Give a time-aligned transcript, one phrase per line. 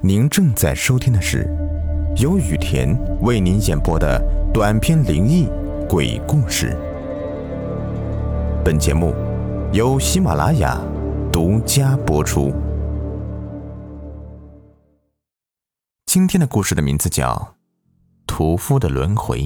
[0.00, 1.44] 您正在收听的是
[2.22, 4.22] 由雨田为您演播的
[4.54, 5.48] 短篇灵异
[5.88, 6.76] 鬼故事。
[8.64, 9.12] 本节目
[9.72, 10.80] 由喜马拉雅
[11.32, 12.54] 独家播出。
[16.06, 17.34] 今天的故事的名字叫
[18.24, 19.40] 《屠夫的轮回》，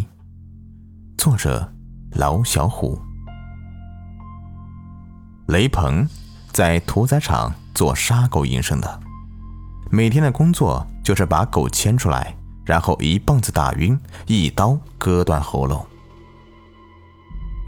[1.17, 1.73] 作者
[2.11, 3.01] 老小虎。
[5.47, 6.07] 雷鹏
[6.53, 9.12] 在屠宰场做杀狗营生的。
[9.95, 15.87] 每天的工作就是把狗牵出来，然后一棒子打晕，一刀割断喉咙，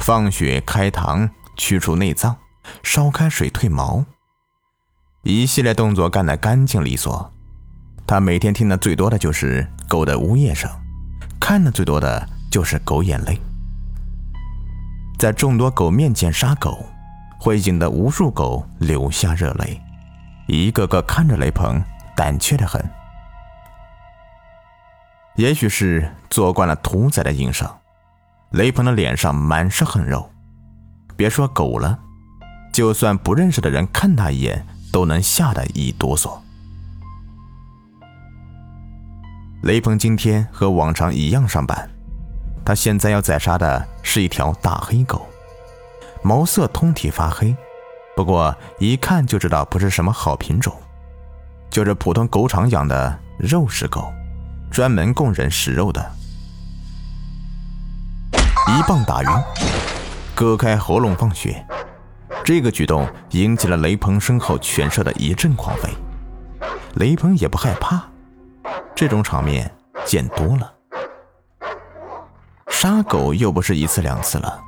[0.01, 2.35] 放血开膛，去除内脏，
[2.83, 4.03] 烧开水褪毛，
[5.23, 7.31] 一系列动作干得干净利索。
[8.07, 10.71] 他每天听的最多的就是狗的呜咽声，
[11.39, 13.39] 看的最多的就是狗眼泪。
[15.19, 16.87] 在众多狗面前杀狗，
[17.39, 19.79] 会引得无数狗流下热泪，
[20.49, 21.85] 一个个看着雷鹏。
[22.17, 22.81] 胆怯的很，
[25.37, 27.69] 也许是做惯了屠宰的营生，
[28.51, 30.31] 雷鹏的脸上满是横肉。
[31.17, 31.99] 别说狗了，
[32.73, 36.39] 就算不认识的人看他一眼，都能吓得一哆嗦。
[39.63, 41.89] 雷鹏今天和往常一样上班，
[42.65, 45.27] 他现在要宰杀的是一条大黑狗，
[46.23, 47.57] 毛色通体发黑，
[48.15, 50.77] 不过一看就知道不是什么好品种。
[51.75, 54.09] 就是普通狗场养的肉食狗，
[54.71, 56.01] 专门供人食肉的。
[58.33, 59.29] 一棒打晕，
[60.37, 61.67] 割开喉咙放血，
[62.45, 65.89] 这个举动引起了雷鹏身后犬舍的一阵狂吠。
[66.95, 68.05] 雷鹏也不害怕，
[68.95, 69.69] 这种场面
[70.05, 70.73] 见多了。
[72.69, 74.63] 杀狗又不是一次两次了，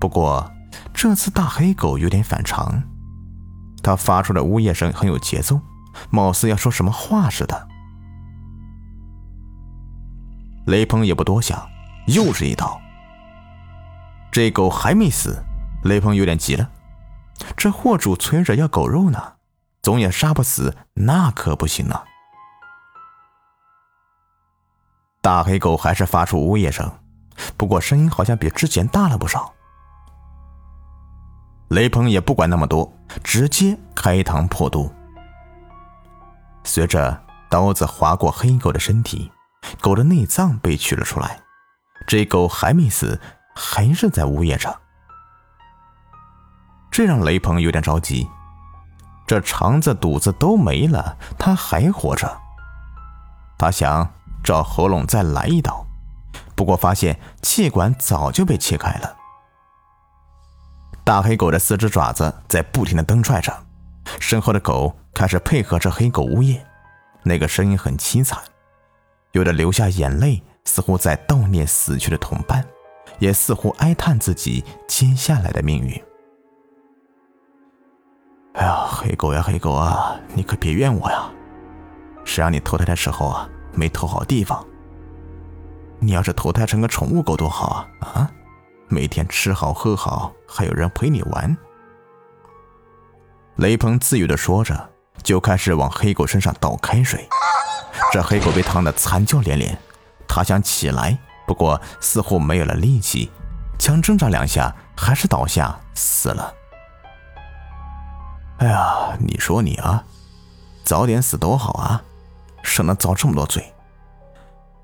[0.00, 0.50] 不过
[0.94, 2.82] 这次大黑狗有点反常，
[3.82, 5.60] 它发出的呜咽声很有节奏。
[6.10, 7.68] 貌似要说什么话似的，
[10.66, 11.68] 雷鹏也不多想，
[12.06, 12.80] 又是一刀。
[14.30, 15.42] 这狗还没死，
[15.84, 16.70] 雷鹏有点急了。
[17.56, 19.34] 这货主催着要狗肉呢，
[19.82, 22.04] 总也杀不死，那可不行啊！
[25.20, 26.90] 大黑狗还是发出呜咽声，
[27.56, 29.52] 不过声音好像比之前大了不少。
[31.68, 32.92] 雷鹏也不管那么多，
[33.22, 34.92] 直接开膛破肚。
[36.64, 39.30] 随着刀子划过黑狗的身体，
[39.80, 41.40] 狗的内脏被取了出来。
[42.06, 43.20] 这狗还没死，
[43.54, 44.80] 还是在呜咽着。
[46.90, 48.28] 这让雷鹏有点着急。
[49.26, 52.40] 这肠子、肚子都没了，他还活着。
[53.56, 54.12] 他想
[54.42, 55.86] 找喉咙再来一刀，
[56.54, 59.16] 不过发现气管早就被切开了。
[61.04, 63.66] 大黑狗的四只爪子在不停的蹬踹着。
[64.18, 66.64] 身后的狗开始配合着黑狗呜咽，
[67.22, 68.38] 那个声音很凄惨，
[69.32, 72.64] 有的流下眼泪，似乎在悼念死去的同伴，
[73.18, 76.02] 也似乎哀叹自己接下来的命运。
[78.54, 81.30] 哎呀，黑狗呀，黑狗啊，你可别怨我呀！
[82.24, 84.64] 谁让你投胎的时候啊没投好地方？
[85.98, 87.88] 你要是投胎成个宠物狗多好啊！
[88.00, 88.30] 啊，
[88.88, 91.56] 每天吃好喝好，还有人陪你玩。
[93.56, 94.90] 雷鹏自语的说着，
[95.22, 97.28] 就开始往黑狗身上倒开水。
[98.10, 99.78] 这黑狗被烫得惨叫连连，
[100.26, 103.30] 他想起来，不过似乎没有了力气，
[103.78, 106.54] 强挣扎两下，还是倒下死了。
[108.58, 110.02] 哎呀，你说你啊，
[110.84, 112.02] 早点死多好啊，
[112.62, 113.72] 省得遭这么多罪。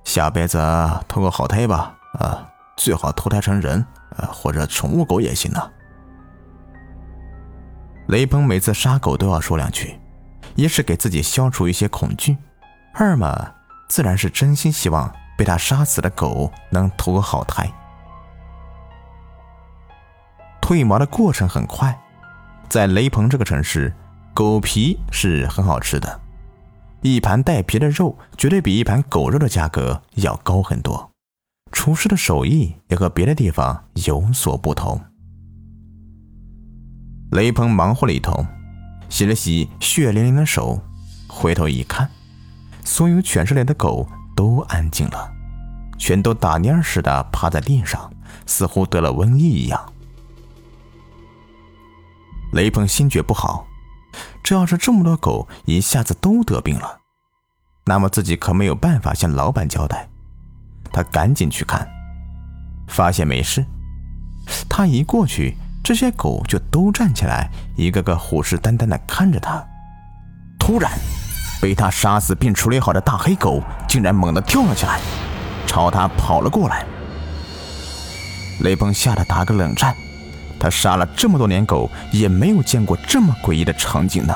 [0.05, 0.59] 下辈子
[1.07, 3.85] 投个好胎吧，啊，最好投胎成人，
[4.17, 5.71] 呃，或者宠物狗也行呢。
[8.09, 9.99] 雷鹏每次杀狗都要说两句，
[10.55, 12.39] 一是给自己消除一些恐惧，
[12.95, 13.53] 二嘛
[13.87, 17.71] 自然是真心希望被他杀死的狗能投个好胎。
[20.63, 22.01] 褪毛的过程很快，
[22.71, 23.93] 在雷鹏这个城市，
[24.33, 26.19] 狗皮是很好吃的，
[27.03, 31.11] 一盘带皮的肉绝对比一盘狗肉的价格要高很多，
[31.73, 34.99] 厨师的手艺也和别的地方有所不同。
[37.31, 38.47] 雷鹏忙活了一通，
[39.11, 40.81] 洗了洗血淋淋的手，
[41.29, 42.09] 回头一看，
[42.83, 45.31] 所有犬舍里的狗都安静了，
[45.99, 48.11] 全都打蔫似的趴在地上，
[48.47, 49.93] 似乎得了瘟疫一样。
[52.53, 53.67] 雷鹏心觉不好，
[54.43, 57.01] 这要是这么多狗一下子都得病了，
[57.85, 60.09] 那么自己可没有办法向老板交代。
[60.91, 61.87] 他赶紧去看，
[62.89, 63.63] 发现没事。
[64.67, 65.55] 他一过去。
[65.89, 69.67] 这些狗就都站起来，一个个虎视眈眈地看着他。
[70.59, 70.93] 突然，
[71.63, 75.01] 被他杀死并处理好的大黑狗竟然猛地跳了起来，
[75.67, 76.85] 朝他跑了过来。
[78.61, 79.95] 雷鹏吓得打个冷战，
[80.61, 84.35] 他杀了这么多年狗，也没有见过这么诡异的场景呢。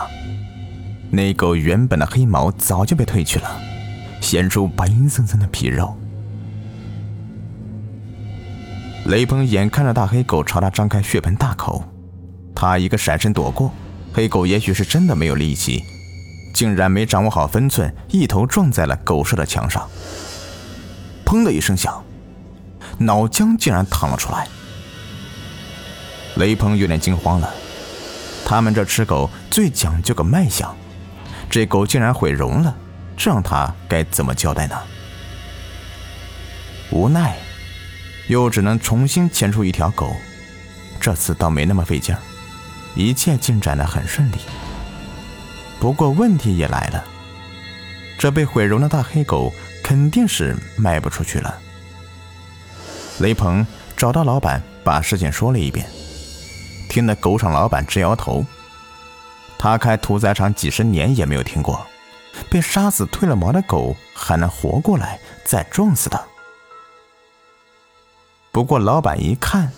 [1.10, 3.60] 那狗原本的黑毛早就被褪去了，
[4.22, 5.94] 显出白森森的皮肉。
[9.06, 11.84] 雷鹏眼看着大黑狗朝他张开血盆大口，
[12.54, 13.72] 他一个闪身躲过，
[14.12, 15.82] 黑狗也许是真的没有力气，
[16.54, 19.88] 竟然没掌握好分寸，一头撞在了狗舍的墙上，
[21.26, 22.02] 砰的一声响。
[22.98, 24.46] 脑浆竟然淌了出来，
[26.36, 27.52] 雷鹏有点惊慌了。
[28.44, 30.76] 他们这吃狗最讲究个卖相，
[31.50, 32.76] 这狗竟然毁容了，
[33.16, 34.76] 这让他该怎么交代呢？
[36.90, 37.36] 无奈，
[38.28, 40.16] 又只能重新牵出一条狗。
[41.00, 42.20] 这次倒没那么费劲儿，
[42.94, 44.36] 一切进展的很顺利。
[45.80, 47.04] 不过问题也来了，
[48.16, 49.52] 这被毁容的大黑狗
[49.82, 51.58] 肯定是卖不出去了。
[53.18, 53.66] 雷鹏
[53.96, 55.86] 找到老板，把事情说了一遍，
[56.88, 58.44] 听得狗场老板直摇头。
[59.58, 61.84] 他开屠宰场几十年也没有听过，
[62.48, 66.28] 被杀死褪了毛的狗还能活过来再撞死的。
[68.52, 69.72] 不过老板一看，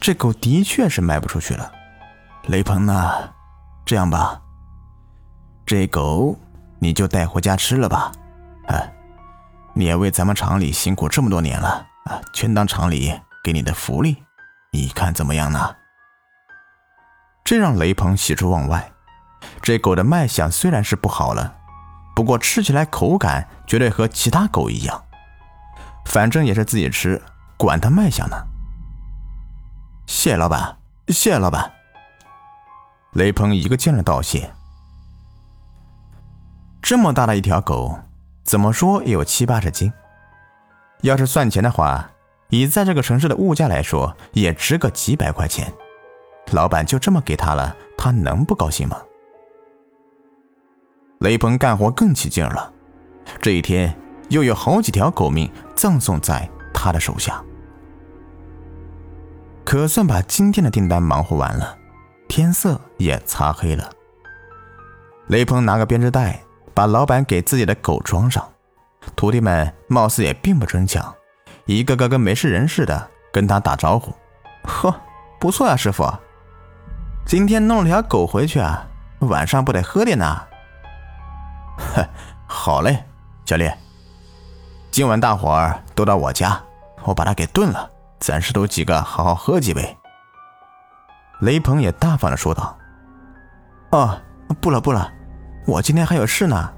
[0.00, 1.70] 这狗的确是卖不出去了。
[2.44, 3.28] 雷鹏呐？
[3.84, 4.40] 这样吧，
[5.66, 6.34] 这狗
[6.78, 8.10] 你就带回家吃了吧。
[8.66, 8.80] 啊，
[9.74, 11.86] 你也为咱们厂里辛苦这么多年了。
[12.06, 14.16] 啊，全当厂里给你的福利，
[14.72, 15.76] 你看怎么样呢？
[17.44, 18.90] 这让雷鹏喜出望外。
[19.60, 21.54] 这狗的卖相虽然是不好了，
[22.16, 25.04] 不过吃起来口感绝对和其他狗一样。
[26.06, 27.20] 反正也是自己吃，
[27.56, 28.36] 管他卖相呢。
[30.06, 30.76] 谢谢老板，
[31.08, 31.72] 谢谢老板。
[33.12, 34.52] 雷鹏一个劲儿道谢。
[36.82, 37.98] 这么大的一条狗，
[38.42, 39.92] 怎么说也有七八十斤。
[41.02, 42.10] 要是算钱的话，
[42.50, 45.72] 以在这个城市的物价来说，也值个几百块钱。
[46.50, 49.00] 老板就这么给他了，他能不高兴吗？
[51.20, 52.70] 雷鹏干活更起劲了，
[53.40, 53.96] 这一天
[54.28, 56.46] 又有好几条狗命葬送在
[56.84, 57.42] 他的手下，
[59.64, 61.78] 可算把今天的订单忙活完了，
[62.28, 63.90] 天色也擦黑了。
[65.28, 66.42] 雷鹏拿个编织袋，
[66.74, 68.46] 把老板给自己的狗装上。
[69.16, 71.14] 徒弟们貌似也并不争抢，
[71.64, 74.12] 一个个跟没事人似的跟他打招呼。
[74.64, 74.94] 呵，
[75.40, 76.06] 不错啊，师傅，
[77.24, 78.86] 今天弄了条狗回去啊，
[79.20, 80.38] 晚上不得喝点呢？
[81.78, 82.06] 哼，
[82.46, 83.04] 好嘞，
[83.46, 83.70] 小丽，
[84.90, 86.62] 今晚大伙儿都到我家，
[87.04, 89.96] 我把它给炖了，咱师徒几个好好喝几杯。
[91.40, 92.76] 雷鹏也大方的说道
[93.90, 94.20] ：“哦，
[94.60, 95.10] 不了不了，
[95.66, 96.72] 我今天还有事呢。”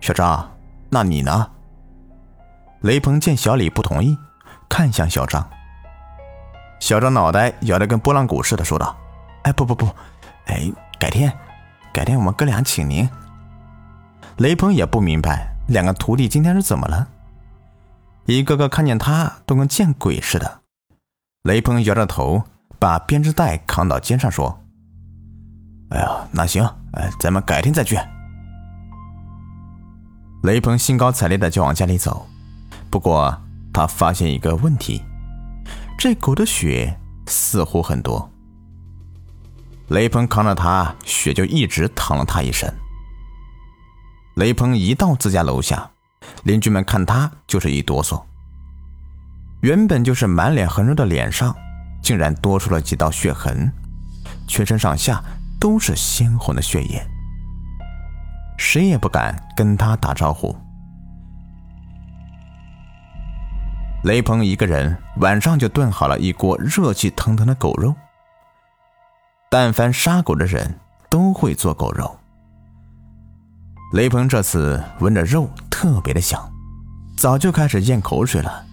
[0.00, 0.50] 小张。
[0.92, 1.48] 那你呢？
[2.80, 4.18] 雷鹏见小李不同意，
[4.68, 5.48] 看向小张。
[6.80, 8.96] 小张脑袋摇得跟拨浪鼓似的，说道
[9.44, 9.86] ：“哎，不不不，
[10.46, 10.68] 哎，
[10.98, 11.32] 改天，
[11.92, 13.08] 改天我们哥俩请您。”
[14.38, 17.06] 雷鹏也不明白两个徒弟今天是怎么了，
[18.26, 20.60] 一个个看见他都跟见鬼似的。
[21.42, 22.44] 雷鹏摇着头，
[22.78, 24.62] 把编织袋扛到肩上，说
[25.90, 27.98] ：“哎呀，那行，哎，咱们改天再聚。”
[30.42, 32.26] 雷鹏兴高采烈的就往家里走，
[32.90, 33.36] 不过
[33.72, 35.02] 他发现一个问题：
[35.98, 38.30] 这狗的血似乎很多。
[39.88, 42.72] 雷鹏扛着它，血就一直淌了他一身。
[44.36, 45.89] 雷鹏一到自家楼下，
[46.44, 48.22] 邻居们看他就是一哆嗦。
[49.62, 51.54] 原本就是满脸横肉的脸上，
[52.02, 53.70] 竟然多出了几道血痕，
[54.46, 55.22] 全身上下
[55.58, 57.06] 都是鲜红的血液。
[58.58, 60.54] 谁也不敢跟他打招呼。
[64.04, 67.94] 雷鹏一个人晚上就炖好了一锅热气腾腾的狗肉。
[69.50, 72.19] 但凡杀狗的人都会做狗肉。
[73.92, 76.40] 雷鹏这次闻着肉特别的香，
[77.16, 78.64] 早就开始咽口水了。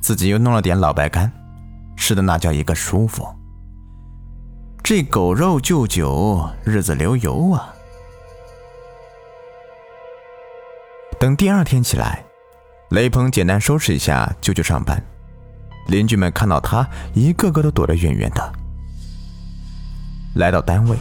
[0.00, 1.30] 自己又弄了点老白干，
[1.96, 3.26] 吃的那叫一个舒服。
[4.84, 7.74] 这狗肉就酒，日子流油啊！
[11.18, 12.24] 等第二天起来，
[12.90, 15.02] 雷鹏简单收拾一下就去上班。
[15.88, 18.52] 邻居们看到他，一个个都躲得远远的。
[20.36, 20.96] 来到单位，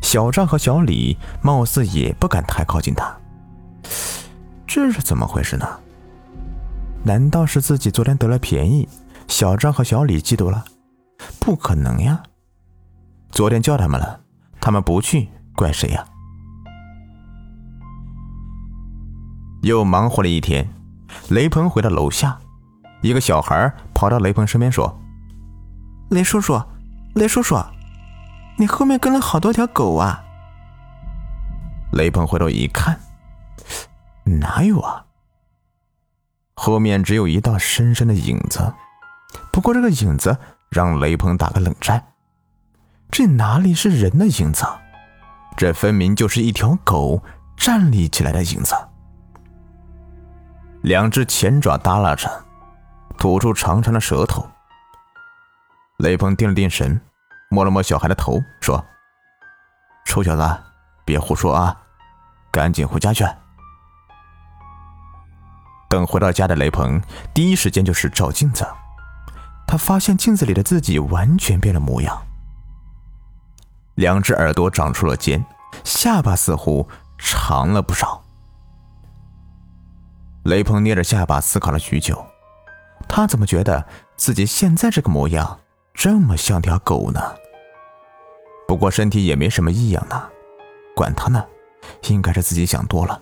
[0.00, 3.14] 小张和小李貌似也不敢太靠近他。
[4.66, 5.66] 这是怎么回事呢？
[7.04, 8.88] 难道是自己昨天得了便宜，
[9.28, 10.64] 小张和小李嫉妒了？
[11.40, 12.22] 不可能呀！
[13.30, 14.20] 昨天叫他们了，
[14.60, 16.04] 他们不去，怪谁呀？
[19.62, 20.68] 又忙活了一天，
[21.28, 22.38] 雷鹏回到楼下，
[23.02, 24.98] 一个小孩跑到雷鹏身边说
[26.10, 26.60] ：“雷叔叔，
[27.14, 27.56] 雷叔叔，
[28.58, 30.24] 你后面跟了好多条狗啊！”
[31.92, 33.00] 雷鹏回头一看，
[34.24, 35.06] 哪有啊？
[36.54, 38.74] 后面只有一道深深的影子。
[39.52, 40.36] 不过这个影子
[40.70, 42.12] 让雷鹏打个冷战，
[43.10, 44.66] 这哪里是人的影子？
[45.56, 47.22] 这分明就是一条狗
[47.56, 48.74] 站立起来的影子。
[50.82, 52.30] 两只前爪耷拉着，
[53.18, 54.46] 吐出长长的舌头。
[55.98, 57.00] 雷鹏定了定神，
[57.50, 58.84] 摸了摸小孩的头，说
[60.04, 60.60] ：“臭小子，
[61.04, 61.74] 别胡说啊，
[62.50, 63.24] 赶紧回家去。”
[65.88, 67.00] 等回到家的雷鹏，
[67.32, 68.66] 第一时间就是照镜子。
[69.66, 72.22] 他发现镜子里的自己完全变了模样，
[73.94, 75.44] 两只耳朵长出了尖，
[75.84, 76.86] 下巴似乎
[77.16, 78.22] 长了不少。
[80.44, 82.24] 雷鹏捏着下巴思考了许久，
[83.08, 83.86] 他怎么觉得
[84.16, 85.58] 自己现在这个模样
[85.98, 87.20] 这么像条狗呢？
[88.68, 90.28] 不过身体也没什么异样呢，
[90.94, 91.44] 管他呢，
[92.04, 93.20] 应该是自己想多了。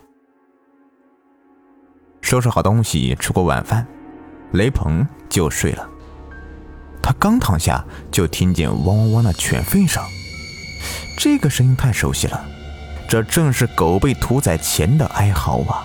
[2.21, 3.83] 收拾好东西，吃过晚饭，
[4.51, 5.89] 雷鹏就睡了。
[7.01, 10.03] 他刚躺下，就听见汪汪汪的犬吠声。
[11.17, 12.45] 这个声音太熟悉了，
[13.09, 15.83] 这正是狗被屠宰前的哀嚎啊！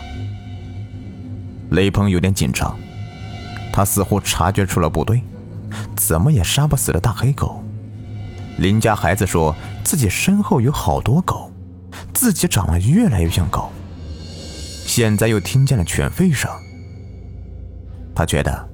[1.70, 2.78] 雷鹏有点紧张，
[3.72, 5.22] 他似乎察觉出了不对，
[5.96, 7.62] 怎么也杀不死的大黑狗。
[8.58, 11.50] 邻家孩子说自己身后有好多狗，
[12.12, 13.70] 自己长得越来越像狗。
[14.86, 16.50] 现在又听见了犬吠声，
[18.14, 18.68] 他觉得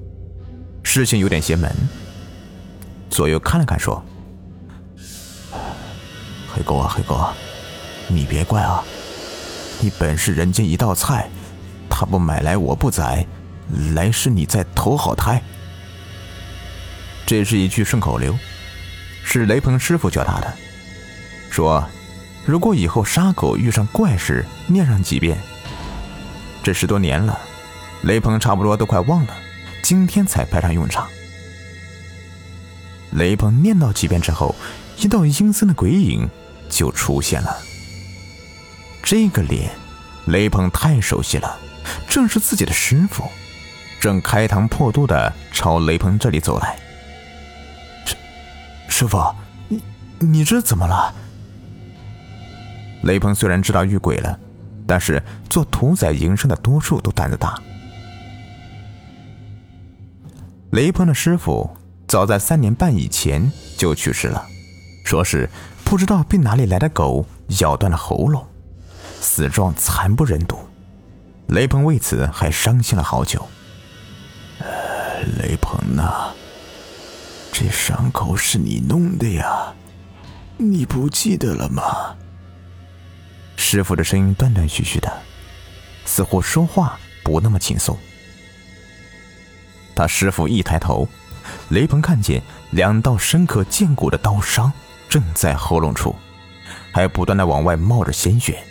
[0.83, 1.73] 事情有点邪门。
[3.09, 4.03] 左右看了看，说
[6.53, 7.33] ：“黑狗啊，黑狗，啊
[8.07, 8.83] 你别怪啊！
[9.81, 11.29] 你本是人间一道菜，
[11.89, 13.25] 他不买来我不宰，
[13.93, 15.41] 来世你再投好胎。”
[17.29, 18.35] 这是一句顺口溜，
[19.23, 20.51] 是雷鹏师傅教他的，
[21.51, 21.87] 说
[22.43, 25.37] 如果以后杀狗遇上怪事，念上几遍。
[26.63, 27.39] 这十多年了，
[28.01, 29.37] 雷鹏差不多都快忘了，
[29.83, 31.07] 今天才派上用场。
[33.11, 34.55] 雷鹏念叨几遍之后，
[34.97, 36.27] 一道阴森的鬼影
[36.67, 37.55] 就出现了。
[39.03, 39.69] 这个脸，
[40.25, 41.59] 雷鹏太熟悉了，
[42.09, 43.23] 正是自己的师傅，
[43.99, 46.75] 正开膛破肚的朝雷鹏这里走来。
[48.89, 49.33] 师傅，
[49.69, 49.81] 你
[50.19, 51.13] 你这怎么了？
[53.03, 54.37] 雷鹏虽然知道遇鬼了，
[54.85, 57.57] 但是做屠宰营生的多数都胆子大。
[60.71, 61.69] 雷鹏的师傅。
[62.07, 64.43] 早在三年半以前就去世了，
[65.05, 65.47] 说是
[65.85, 67.23] 不知道被哪里来的狗
[67.59, 68.43] 咬断了喉咙，
[69.21, 70.57] 死状惨不忍睹。
[71.49, 73.47] 雷鹏为此还伤心了好久。
[74.57, 76.33] 呃雷鹏呐，
[77.61, 79.73] 这伤口是你弄的呀，
[80.55, 82.15] 你不记得了吗？
[83.57, 85.11] 师傅的声音断断续续的，
[86.05, 87.97] 似乎说话不那么轻松。
[89.93, 91.05] 他师傅一抬头。
[91.67, 94.71] 雷鹏看见两道深刻见骨的刀伤
[95.09, 96.15] 正在喉咙处，
[96.93, 98.63] 还不断的往外冒着鲜血。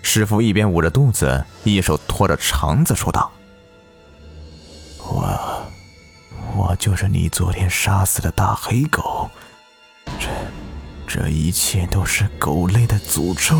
[0.00, 3.30] 师傅一边捂着肚子，一手托着肠子说道
[5.04, 5.55] ：“我，
[6.56, 9.30] 我就是你昨天杀死的大黑狗。
[10.18, 10.28] 这，
[11.06, 13.54] 这一切都是狗类的诅咒。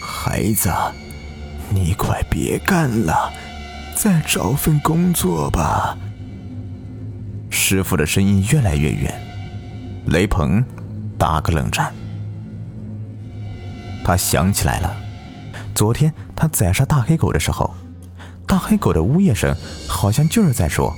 [0.00, 0.70] 孩子，
[1.68, 3.32] 你快别干了，
[3.96, 5.98] 再找份工作吧。”
[7.50, 9.20] 师傅的声音越来越远，
[10.06, 10.64] 雷鹏
[11.18, 11.92] 打个冷战。
[14.04, 14.96] 他想起来了，
[15.74, 17.74] 昨天他宰杀大黑狗的时候，
[18.46, 19.54] 大黑狗的呜咽声
[19.88, 20.94] 好像就是在说：“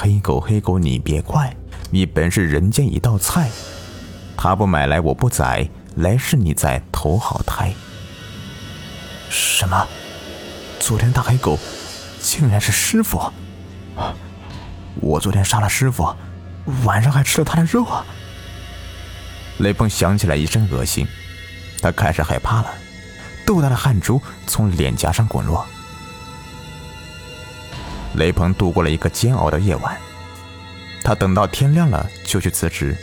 [0.00, 1.52] 黑狗，黑狗，你别怪，
[1.90, 3.50] 你本是人间一道菜，
[4.36, 7.74] 他不买来我不宰，来世你再投好胎。”
[9.28, 9.88] 什么？
[10.78, 11.58] 昨天大黑狗
[12.20, 13.20] 竟然是师傅？
[15.00, 16.14] 我昨天杀了师傅，
[16.84, 18.06] 晚上还吃了他的肉啊！
[19.58, 21.08] 雷鹏想起来一阵恶心，
[21.82, 22.70] 他开始害怕了，
[23.44, 25.66] 豆大的汗珠从脸颊上滚落。
[28.14, 29.96] 雷鹏度过了一个煎熬的夜晚，
[31.04, 32.96] 他等到天亮了就去辞职，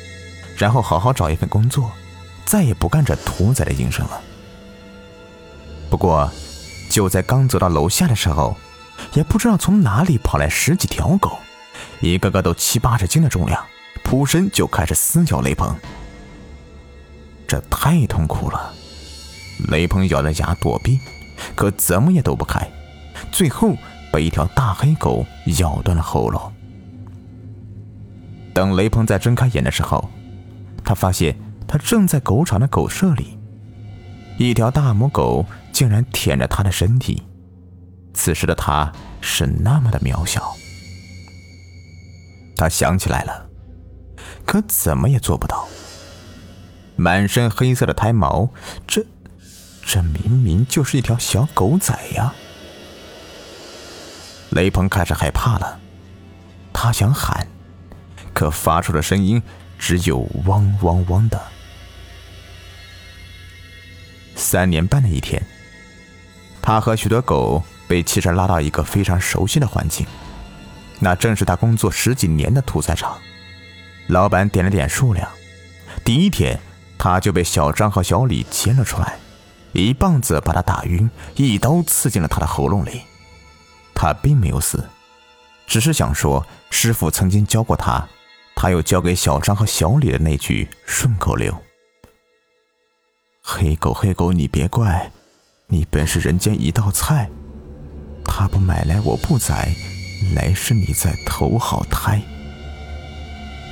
[0.57, 1.91] 然后好好找一份工作，
[2.45, 4.21] 再也不干这屠宰的营生了。
[5.89, 6.29] 不过，
[6.89, 8.57] 就在刚走到楼下的时候，
[9.13, 11.37] 也不知道从哪里跑来十几条狗。
[12.01, 13.63] 一个个都七八十斤的重量，
[14.03, 15.73] 扑身就开始撕咬雷鹏。
[17.47, 18.73] 这太痛苦了，
[19.69, 20.99] 雷鹏咬着牙躲避，
[21.55, 22.69] 可怎么也躲不开，
[23.31, 23.75] 最后
[24.15, 25.25] 被一条大黑狗
[25.59, 26.53] 咬断了喉咙。
[28.53, 30.09] 等雷鹏再睁开眼的时候，
[30.85, 31.35] 他发现
[31.67, 33.37] 他正在狗场的狗舍里，
[34.37, 37.23] 一条大母狗竟然舔着他的身体。
[38.13, 40.55] 此时的他是那么的渺小。
[42.55, 43.49] 他想起来了，
[44.45, 45.67] 可怎么也做不到。
[46.95, 48.49] 满身黑色的胎毛，
[48.87, 49.05] 这，
[49.85, 52.33] 这明明就是一条小狗仔呀！
[54.55, 55.77] 雷鹏开始害怕了，
[56.71, 57.45] 他想喊，
[58.33, 59.43] 可发出的声音
[59.77, 61.37] 只有汪汪汪的。
[64.33, 65.45] 三年半的一天，
[66.61, 70.07] 他和许多狗被汽车拉到一个非常熟悉的环境，
[70.99, 73.17] 那正是他工作十几年的屠宰场。
[74.07, 75.29] 老板点了点数量，
[76.03, 76.57] 第一天。
[76.97, 79.17] 他就被小张和小李牵了出来，
[79.73, 83.01] 一棒子把他打晕，一刀刺进了他的喉咙里。
[83.95, 84.83] 他并没有死，
[85.65, 88.07] 只是想说师傅曾经教过他，
[88.55, 91.57] 他又教给小张和小李的那句顺口溜
[93.41, 95.11] ：“黑狗黑狗你别怪，
[95.67, 97.29] 你本是人间一道菜，
[98.23, 99.73] 他不买来我不宰，
[100.35, 102.21] 来世你再投好胎。”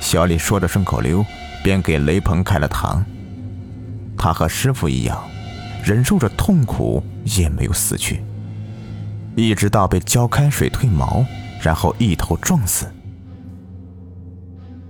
[0.00, 1.24] 小李说着顺口溜，
[1.62, 3.04] 便给雷鹏开了膛。
[4.16, 5.22] 他和师傅一样，
[5.84, 8.22] 忍受着痛苦，也没有死去，
[9.36, 11.24] 一直到被浇开水褪毛，
[11.60, 12.86] 然后一头撞死。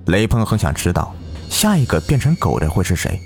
[0.07, 1.15] 雷鹏很想知道，
[1.49, 3.19] 下一个变成狗的会是谁？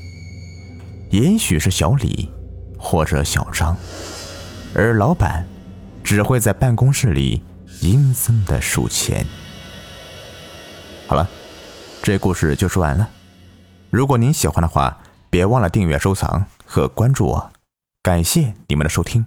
[1.10, 2.30] 也许是小李，
[2.78, 3.76] 或者小张，
[4.74, 5.46] 而老板
[6.04, 7.42] 只会在办公室里
[7.80, 9.26] 阴森的数钱。
[11.06, 11.28] 好了，
[12.02, 13.08] 这故事就说完了。
[13.90, 14.98] 如果您喜欢的话，
[15.30, 17.50] 别忘了订阅、收藏和关注我，
[18.02, 19.26] 感谢你们的收听。